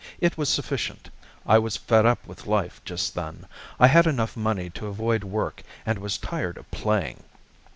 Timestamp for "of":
6.57-6.71